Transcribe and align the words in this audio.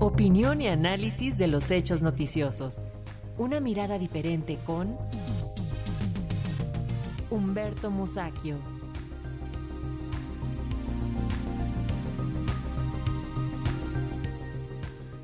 Opinión 0.00 0.60
y 0.60 0.66
análisis 0.66 1.38
de 1.38 1.46
los 1.46 1.70
hechos 1.70 2.02
noticiosos. 2.02 2.82
Una 3.38 3.60
mirada 3.60 3.98
diferente 3.98 4.58
con 4.66 4.98
Humberto 7.30 7.90
Musacchio. 7.90 8.58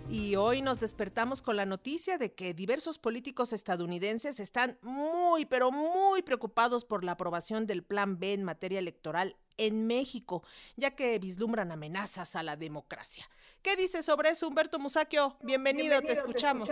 Y 0.08 0.36
hoy 0.36 0.62
nos 0.62 0.79
despertamos 0.79 1.42
con 1.42 1.56
la 1.56 1.66
noticia 1.66 2.16
de 2.16 2.32
que 2.32 2.54
diversos 2.54 2.98
políticos 2.98 3.52
estadounidenses 3.52 4.40
están 4.40 4.79
muy, 4.82 5.45
pero 5.45 5.70
muy 5.72 6.22
preocupados 6.22 6.84
por 6.84 7.02
la 7.02 7.12
aprobación 7.12 7.66
del 7.66 7.82
Plan 7.82 8.18
B 8.18 8.32
en 8.32 8.45
materia 8.45 8.79
electoral 8.79 9.36
en 9.59 9.86
México, 9.86 10.43
ya 10.77 10.96
que 10.96 11.18
vislumbran 11.18 11.70
amenazas 11.70 12.34
a 12.36 12.43
la 12.43 12.56
democracia. 12.56 13.29
¿Qué 13.62 13.77
dices 13.77 14.06
sobre 14.06 14.30
eso, 14.30 14.48
Humberto 14.48 14.78
Musacchio? 14.78 15.37
Bienvenido, 15.42 16.01
te, 16.01 16.12
escuchamos. 16.12 16.70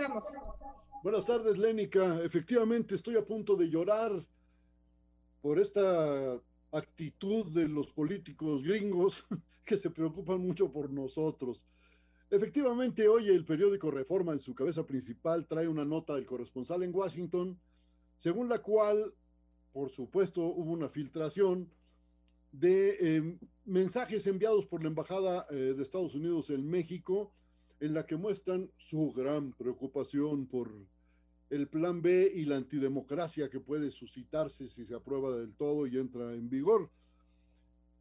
Buenas 1.03 1.25
tardes, 1.25 1.57
Lénica. 1.57 2.19
Efectivamente, 2.23 2.95
estoy 2.95 3.17
a 3.17 3.25
punto 3.25 3.55
de 3.55 3.69
llorar 3.69 4.25
por 5.41 5.59
esta 5.59 6.41
actitud 6.71 7.51
de 7.51 7.67
los 7.67 7.87
políticos 7.87 8.63
gringos 8.63 9.25
que 9.65 9.77
se 9.77 9.89
preocupan 9.89 10.39
mucho 10.39 10.71
por 10.71 10.89
nosotros. 10.89 11.65
Efectivamente, 12.29 13.07
hoy 13.07 13.29
el 13.29 13.45
periódico 13.45 13.89
Reforma 13.91 14.33
en 14.33 14.39
su 14.39 14.53
cabeza 14.53 14.85
principal 14.85 15.45
trae 15.45 15.67
una 15.67 15.85
nota 15.85 16.15
del 16.15 16.25
corresponsal 16.25 16.83
en 16.83 16.93
Washington, 16.93 17.57
según 18.17 18.49
la 18.49 18.59
cual, 18.59 19.13
por 19.71 19.91
supuesto, 19.91 20.41
hubo 20.41 20.71
una 20.71 20.89
filtración 20.89 21.69
de 22.59 22.97
eh, 22.99 23.37
mensajes 23.65 24.25
enviados 24.25 24.65
por 24.65 24.81
la 24.81 24.89
Embajada 24.89 25.45
eh, 25.51 25.73
de 25.75 25.83
Estados 25.83 26.15
Unidos 26.15 26.49
en 26.49 26.67
México, 26.67 27.31
en 27.79 27.93
la 27.93 28.05
que 28.05 28.17
muestran 28.17 28.71
su 28.77 29.11
gran 29.11 29.53
preocupación 29.53 30.47
por 30.47 30.73
el 31.49 31.67
plan 31.67 32.01
B 32.01 32.31
y 32.33 32.45
la 32.45 32.57
antidemocracia 32.57 33.49
que 33.49 33.59
puede 33.59 33.91
suscitarse 33.91 34.67
si 34.67 34.85
se 34.85 34.95
aprueba 34.95 35.37
del 35.37 35.53
todo 35.53 35.85
y 35.85 35.97
entra 35.97 36.33
en 36.33 36.49
vigor. 36.49 36.89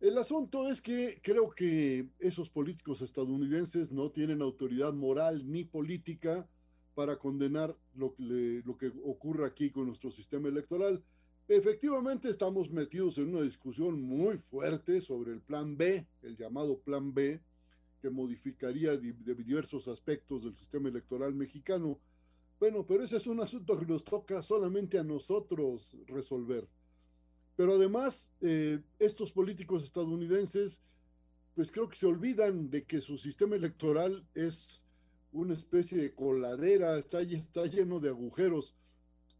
El 0.00 0.18
asunto 0.18 0.68
es 0.68 0.80
que 0.80 1.20
creo 1.22 1.50
que 1.50 2.08
esos 2.18 2.48
políticos 2.48 3.02
estadounidenses 3.02 3.92
no 3.92 4.10
tienen 4.10 4.42
autoridad 4.42 4.92
moral 4.92 5.50
ni 5.50 5.64
política 5.64 6.48
para 6.94 7.18
condenar 7.18 7.76
lo 7.94 8.14
que, 8.14 8.62
lo 8.64 8.76
que 8.76 8.90
ocurre 9.04 9.46
aquí 9.46 9.70
con 9.70 9.86
nuestro 9.86 10.10
sistema 10.10 10.48
electoral. 10.48 11.02
Efectivamente 11.48 12.28
estamos 12.28 12.70
metidos 12.72 13.18
en 13.18 13.28
una 13.28 13.42
discusión 13.42 14.02
muy 14.02 14.36
fuerte 14.36 15.00
sobre 15.00 15.32
el 15.32 15.40
plan 15.40 15.76
B, 15.76 16.04
el 16.22 16.36
llamado 16.36 16.80
plan 16.80 17.14
B, 17.14 17.40
que 18.02 18.10
modificaría 18.10 18.96
de 18.96 19.12
diversos 19.12 19.86
aspectos 19.86 20.42
del 20.42 20.54
sistema 20.54 20.88
electoral 20.88 21.34
mexicano. 21.34 22.00
Bueno, 22.58 22.84
pero 22.84 23.04
ese 23.04 23.18
es 23.18 23.28
un 23.28 23.38
asunto 23.38 23.78
que 23.78 23.86
nos 23.86 24.02
toca 24.02 24.42
solamente 24.42 24.98
a 24.98 25.04
nosotros 25.04 25.96
resolver. 26.08 26.66
Pero 27.54 27.74
además, 27.74 28.32
eh, 28.40 28.80
estos 28.98 29.30
políticos 29.30 29.84
estadounidenses, 29.84 30.82
pues 31.54 31.70
creo 31.70 31.88
que 31.88 31.96
se 31.96 32.06
olvidan 32.06 32.70
de 32.70 32.84
que 32.84 33.00
su 33.00 33.18
sistema 33.18 33.54
electoral 33.54 34.26
es 34.34 34.82
una 35.30 35.54
especie 35.54 35.98
de 35.98 36.12
coladera, 36.12 36.98
está, 36.98 37.20
está 37.20 37.66
lleno 37.66 38.00
de 38.00 38.08
agujeros. 38.08 38.74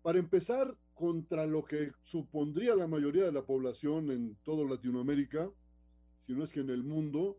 Para 0.02 0.20
empezar, 0.20 0.78
contra 0.96 1.46
lo 1.46 1.62
que 1.62 1.92
supondría 2.02 2.74
la 2.74 2.88
mayoría 2.88 3.22
de 3.24 3.30
la 3.30 3.46
población 3.46 4.10
en 4.10 4.36
toda 4.42 4.68
Latinoamérica, 4.68 5.48
si 6.18 6.34
no 6.34 6.42
es 6.42 6.50
que 6.50 6.60
en 6.60 6.70
el 6.70 6.82
mundo, 6.82 7.38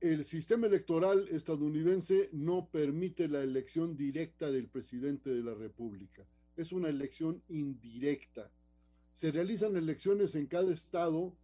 el 0.00 0.24
sistema 0.24 0.66
electoral 0.66 1.28
estadounidense 1.28 2.30
no 2.32 2.70
permite 2.70 3.28
la 3.28 3.42
elección 3.42 3.94
directa 3.98 4.50
del 4.50 4.68
presidente 4.68 5.28
de 5.28 5.42
la 5.42 5.54
República. 5.54 6.26
Es 6.56 6.72
una 6.72 6.88
elección 6.88 7.42
indirecta 7.48 8.50
se 9.14 9.30
realizan 9.30 9.76
elecciones 9.76 10.34
en 10.34 10.46
cada 10.46 10.72
estado 10.72 11.36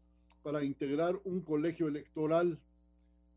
para 0.42 0.64
integrar 0.64 1.20
un 1.24 1.42
colegio 1.42 1.88
electoral 1.88 2.58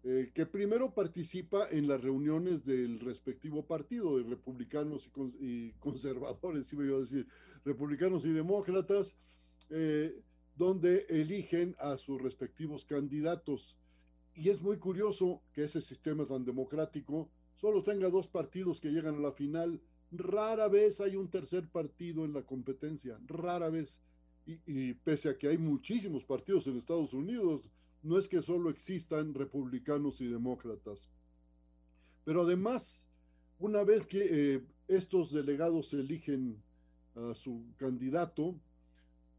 eh, 0.04 0.32
que 0.34 0.46
primero 0.46 0.94
participa 0.94 1.68
en 1.70 1.88
las 1.88 2.02
reuniones 2.02 2.66
del 2.66 3.00
respectivo 3.00 3.66
partido, 3.66 4.18
de 4.18 4.24
republicanos 4.24 5.10
y, 5.40 5.72
conservadores, 5.74 6.74
iba 6.74 6.96
a 6.96 7.00
decir, 7.00 7.28
republicanos 7.64 8.26
y 8.26 8.32
demócratas, 8.32 9.16
eh, 9.70 10.22
donde 10.56 11.06
eligen 11.10 11.76
a 11.80 11.98
sus 11.98 12.22
respectivos 12.22 12.84
candidatos. 12.86 13.78
Y 14.34 14.50
es 14.50 14.62
muy 14.62 14.78
curioso 14.78 15.44
que 15.54 15.66
ese 15.66 15.82
sistema 15.82 16.26
tan 16.26 16.46
democrático 16.46 17.30
solo 17.56 17.84
tenga 17.84 18.10
dos 18.10 18.28
partidos 18.28 18.80
que 18.80 18.92
llegan 18.92 19.16
a 19.16 19.20
la 19.20 19.32
final. 19.32 19.80
Rara 20.12 20.68
vez 20.68 21.00
hay 21.00 21.16
un 21.16 21.30
tercer 21.30 21.68
partido 21.70 22.26
en 22.26 22.34
la 22.34 22.42
competencia, 22.42 23.20
rara 23.28 23.70
vez 23.70 24.02
y, 24.46 24.94
pese 24.94 25.30
a 25.30 25.38
que 25.38 25.48
hay 25.48 25.58
muchísimos 25.58 26.26
partidos 26.26 26.68
en 26.68 26.78
Estados 26.78 27.14
Unidos, 27.14 27.70
no 28.04 28.18
es 28.18 28.28
que 28.28 28.42
solo 28.42 28.70
existan 28.70 29.34
republicanos 29.34 30.22
y 30.22 30.28
demócratas. 30.28 31.08
Pero 32.24 32.44
además, 32.44 33.10
una 33.60 33.84
vez 33.84 34.06
que 34.08 34.28
eh, 34.30 34.62
estos 34.88 35.32
delegados 35.32 35.94
eligen 35.94 36.62
a 37.16 37.34
su 37.36 37.66
candidato, 37.78 38.56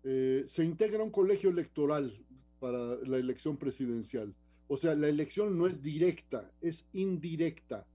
eh, 0.05 0.45
se 0.49 0.65
integra 0.65 1.03
un 1.03 1.11
colegio 1.11 1.51
electoral 1.51 2.12
para 2.61 2.97
la 3.05 3.17
elección 3.17 3.56
presidencial. 3.56 4.34
O 4.69 4.77
sea, 4.77 4.95
la 4.95 5.09
elección 5.09 5.59
no 5.59 5.67
es 5.67 5.83
directa, 5.83 6.51
es 6.61 6.87
indirecta 6.93 7.87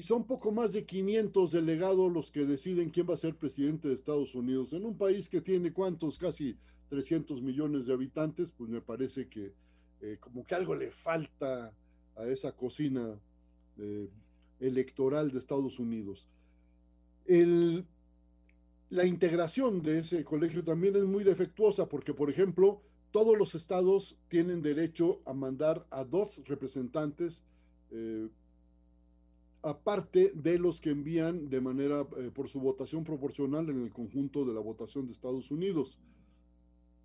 y 0.00 0.02
son 0.02 0.26
poco 0.26 0.50
más 0.50 0.72
de 0.72 0.86
500 0.86 1.52
delegados 1.52 2.10
los 2.10 2.30
que 2.30 2.46
deciden 2.46 2.88
quién 2.88 3.06
va 3.06 3.14
a 3.14 3.18
ser 3.18 3.36
presidente 3.36 3.88
de 3.88 3.94
Estados 3.94 4.34
Unidos. 4.34 4.72
En 4.72 4.86
un 4.86 4.96
país 4.96 5.28
que 5.28 5.42
tiene 5.42 5.74
cuántos, 5.74 6.16
casi 6.16 6.56
300 6.88 7.42
millones 7.42 7.84
de 7.84 7.92
habitantes, 7.92 8.50
pues 8.50 8.70
me 8.70 8.80
parece 8.80 9.28
que 9.28 9.52
eh, 10.02 10.16
como 10.18 10.46
que 10.46 10.54
algo 10.54 10.74
le 10.74 10.90
falta 10.90 11.72
a 12.16 12.26
esa 12.26 12.52
cocina 12.52 13.20
eh, 13.78 14.08
electoral 14.58 15.30
de 15.30 15.38
Estados 15.38 15.78
Unidos. 15.78 16.28
la 18.88 19.04
integración 19.04 19.82
de 19.82 20.00
ese 20.00 20.24
colegio 20.24 20.64
también 20.64 20.96
es 20.96 21.04
muy 21.04 21.22
defectuosa 21.22 21.88
porque, 21.88 22.12
por 22.12 22.28
ejemplo, 22.28 22.82
todos 23.12 23.38
los 23.38 23.54
estados 23.54 24.18
tienen 24.28 24.62
derecho 24.62 25.20
a 25.26 25.32
mandar 25.32 25.86
a 25.90 26.04
dos 26.04 26.42
representantes 26.46 27.44
eh, 27.90 28.28
aparte 29.62 30.32
de 30.34 30.58
los 30.58 30.80
que 30.80 30.90
envían 30.90 31.50
de 31.50 31.60
manera 31.60 32.04
por 32.34 32.48
su 32.48 32.58
votación 32.60 33.04
proporcional 33.04 33.68
en 33.68 33.82
el 33.82 33.92
conjunto 33.92 34.44
de 34.44 34.54
la 34.54 34.60
votación 34.60 35.06
de 35.06 35.12
Estados 35.12 35.50
Unidos. 35.50 35.98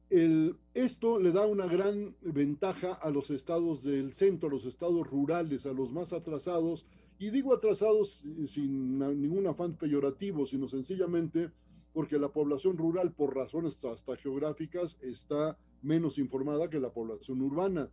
Esto 0.09 1.19
le 1.19 1.31
da 1.31 1.45
una 1.45 1.65
gran 1.65 2.15
ventaja 2.21 2.93
a 2.93 3.09
los 3.09 3.29
estados 3.31 3.83
del 3.83 4.13
centro, 4.13 4.49
a 4.49 4.51
los 4.51 4.65
estados 4.65 5.07
rurales, 5.07 5.65
a 5.65 5.73
los 5.73 5.91
más 5.91 6.13
atrasados, 6.13 6.85
y 7.17 7.29
digo 7.29 7.53
atrasados 7.53 8.23
sin 8.47 8.99
ningún 8.99 9.47
afán 9.47 9.75
peyorativo, 9.75 10.45
sino 10.45 10.67
sencillamente 10.67 11.49
porque 11.93 12.19
la 12.19 12.29
población 12.29 12.77
rural, 12.77 13.13
por 13.13 13.33
razones 13.33 13.83
hasta 13.85 14.17
geográficas, 14.17 14.97
está 15.01 15.57
menos 15.81 16.17
informada 16.17 16.69
que 16.69 16.79
la 16.79 16.91
población 16.91 17.41
urbana. 17.41 17.89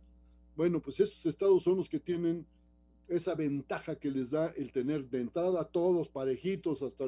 Bueno, 0.57 0.81
pues 0.81 0.99
esos 0.99 1.25
estados 1.25 1.63
son 1.63 1.77
los 1.77 1.89
que 1.89 1.99
tienen 1.99 2.45
esa 3.07 3.33
ventaja 3.33 3.95
que 3.95 4.11
les 4.11 4.31
da 4.31 4.49
el 4.57 4.71
tener 4.71 5.09
de 5.09 5.21
entrada 5.21 5.63
todos 5.65 6.09
parejitos 6.09 6.83
hasta, 6.83 7.05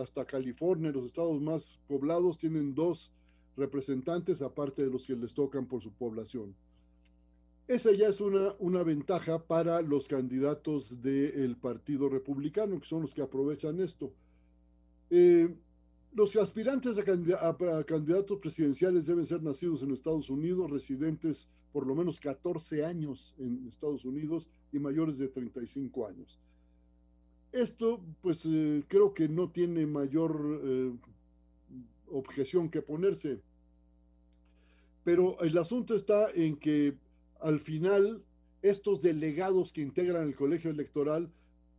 hasta 0.00 0.24
California, 0.24 0.92
los 0.92 1.06
estados 1.06 1.40
más 1.40 1.80
poblados 1.88 2.38
tienen 2.38 2.74
dos 2.74 3.12
representantes 3.58 4.40
aparte 4.40 4.84
de 4.84 4.90
los 4.90 5.06
que 5.06 5.16
les 5.16 5.34
tocan 5.34 5.66
por 5.66 5.82
su 5.82 5.92
población. 5.92 6.54
Esa 7.66 7.92
ya 7.92 8.08
es 8.08 8.20
una, 8.22 8.54
una 8.60 8.82
ventaja 8.82 9.44
para 9.44 9.82
los 9.82 10.08
candidatos 10.08 11.02
del 11.02 11.56
Partido 11.56 12.08
Republicano, 12.08 12.80
que 12.80 12.86
son 12.86 13.02
los 13.02 13.12
que 13.12 13.20
aprovechan 13.20 13.78
esto. 13.80 14.14
Eh, 15.10 15.54
los 16.14 16.34
aspirantes 16.36 16.96
a, 16.98 17.84
candidatos 17.84 18.38
presidenciales 18.38 19.06
deben 19.06 19.26
ser 19.26 19.42
nacidos 19.42 19.82
en 19.82 19.90
Estados 19.90 20.30
Unidos, 20.30 20.70
residentes 20.70 21.48
por 21.72 21.86
lo 21.86 21.94
menos 21.94 22.18
14 22.18 22.84
años 22.84 23.34
en 23.38 23.68
Estados 23.68 24.04
Unidos 24.04 24.48
y 24.72 24.78
mayores 24.78 25.18
de 25.18 25.28
35 25.28 26.06
años. 26.06 26.40
Esto, 27.52 28.02
pues 28.22 28.46
eh, 28.46 28.84
creo 28.88 29.12
que 29.12 29.28
no 29.28 29.50
tiene 29.50 29.86
mayor 29.86 30.60
eh, 30.64 30.92
objeción 32.10 32.70
que 32.70 32.82
ponerse. 32.82 33.42
Pero 35.08 35.40
el 35.40 35.56
asunto 35.56 35.94
está 35.94 36.30
en 36.34 36.58
que 36.58 36.94
al 37.40 37.60
final 37.60 38.22
estos 38.60 39.00
delegados 39.00 39.72
que 39.72 39.80
integran 39.80 40.28
el 40.28 40.34
colegio 40.34 40.70
electoral, 40.70 41.32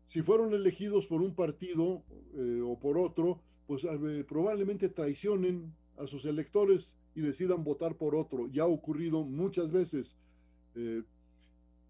si 0.08 0.24
fueron 0.24 0.52
elegidos 0.56 1.06
por 1.06 1.22
un 1.22 1.36
partido 1.36 2.02
eh, 2.34 2.60
o 2.66 2.80
por 2.80 2.98
otro, 2.98 3.40
pues 3.68 3.86
probablemente 4.28 4.90
traicionen 4.90 5.72
a 5.98 6.08
sus 6.08 6.26
electores 6.26 6.96
y 7.14 7.22
decidan 7.22 7.64
votar 7.64 7.98
por 7.98 8.16
otro. 8.16 8.48
Ya 8.48 8.64
ha 8.64 8.66
ocurrido 8.66 9.24
muchas 9.24 9.72
veces. 9.72 10.16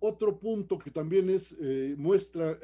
Otro 0.01 0.39
punto 0.39 0.77
que 0.77 0.91
también 0.91 1.29
es, 1.29 1.55
eh, 1.61 1.95
muestra 1.97 2.59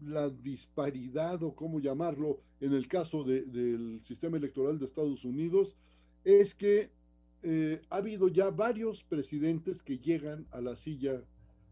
la, 0.00 0.30
disparidad 0.30 1.42
o 1.42 1.54
cómo 1.54 1.78
llamarlo 1.78 2.40
en 2.62 2.72
el 2.72 2.88
caso 2.88 3.22
del 3.22 4.00
sistema 4.02 4.38
electoral 4.38 4.78
de 4.78 4.86
Estados 4.86 5.26
Unidos 5.26 5.76
es 6.24 6.54
que 6.54 6.96
eh, 7.42 7.80
ha 7.90 7.96
habido 7.96 8.28
ya 8.28 8.50
varios 8.50 9.04
presidentes 9.04 9.82
que 9.82 9.98
llegan 9.98 10.46
a 10.50 10.60
la 10.60 10.74
silla 10.74 11.22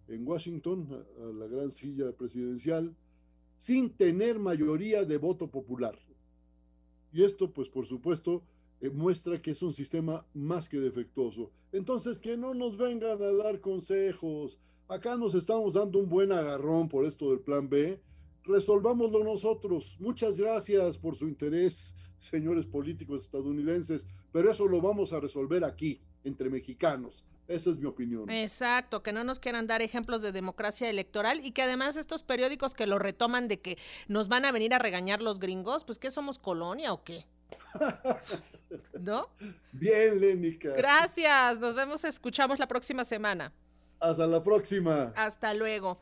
en 0.08 0.26
Washington, 0.26 1.04
a, 1.18 1.24
la 1.32 1.46
gran 1.46 1.72
silla 1.72 2.12
presidencial, 2.12 2.94
sin 3.58 3.90
tener 3.90 4.38
mayoría 4.38 5.04
de 5.04 5.18
voto 5.18 5.50
popular. 5.50 5.98
Y 7.12 7.24
esto, 7.24 7.52
pues 7.52 7.68
por 7.68 7.86
supuesto, 7.86 8.42
eh, 8.80 8.90
muestra 8.90 9.40
que 9.40 9.52
es 9.52 9.62
un 9.62 9.72
sistema 9.72 10.24
más 10.34 10.68
que 10.68 10.78
defectuoso. 10.78 11.50
Entonces, 11.72 12.18
que 12.18 12.36
no 12.36 12.54
nos 12.54 12.76
vengan 12.76 13.20
a 13.22 13.32
dar 13.32 13.60
consejos. 13.60 14.58
Acá 14.88 15.16
nos 15.16 15.34
estamos 15.34 15.74
dando 15.74 15.98
un 15.98 16.08
buen 16.08 16.30
agarrón 16.30 16.88
por 16.88 17.04
esto 17.04 17.30
del 17.30 17.40
plan 17.40 17.68
B. 17.68 18.00
Resolvámoslo 18.44 19.24
nosotros. 19.24 19.96
Muchas 19.98 20.38
gracias 20.38 20.96
por 20.96 21.16
su 21.16 21.26
interés, 21.26 21.96
señores 22.18 22.66
políticos 22.66 23.22
estadounidenses, 23.22 24.06
pero 24.32 24.50
eso 24.50 24.66
lo 24.68 24.80
vamos 24.80 25.12
a 25.12 25.20
resolver 25.20 25.64
aquí, 25.64 26.00
entre 26.24 26.50
mexicanos. 26.50 27.24
Esa 27.48 27.70
es 27.70 27.78
mi 27.78 27.86
opinión. 27.86 28.28
Exacto, 28.28 29.02
que 29.02 29.12
no 29.12 29.22
nos 29.22 29.38
quieran 29.38 29.68
dar 29.68 29.80
ejemplos 29.80 30.20
de 30.20 30.32
democracia 30.32 30.90
electoral 30.90 31.44
y 31.44 31.52
que 31.52 31.62
además 31.62 31.96
estos 31.96 32.24
periódicos 32.24 32.74
que 32.74 32.86
lo 32.86 32.98
retoman 32.98 33.46
de 33.46 33.60
que 33.60 33.78
nos 34.08 34.26
van 34.28 34.44
a 34.44 34.52
venir 34.52 34.74
a 34.74 34.78
regañar 34.78 35.22
los 35.22 35.38
gringos, 35.38 35.84
pues 35.84 35.98
¿qué 35.98 36.10
somos 36.10 36.38
colonia 36.38 36.92
o 36.92 37.04
qué? 37.04 37.26
¿No? 39.00 39.28
Bien, 39.72 40.20
Lénica. 40.20 40.72
Gracias, 40.74 41.60
nos 41.60 41.76
vemos, 41.76 42.04
escuchamos 42.04 42.58
la 42.58 42.66
próxima 42.66 43.04
semana. 43.04 43.52
Hasta 44.00 44.26
la 44.26 44.42
próxima. 44.42 45.12
Hasta 45.16 45.54
luego. 45.54 45.98